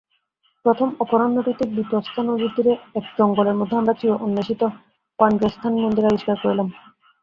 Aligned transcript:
প্রথম 0.65 0.89
অপরাহ্নটিতে 0.99 1.63
বিতস্তা 1.75 2.21
নদীতীরে 2.23 2.73
এক 2.95 3.05
জঙ্গলের 3.17 3.55
মধ্যে 3.55 3.75
আমরা 3.77 3.93
চির-অন্বেষিত 3.99 4.61
পাণ্ড্রেন্থান 5.19 5.73
মন্দির 5.83 6.09
আবিষ্কার 6.09 6.35
করিলাম। 6.41 6.67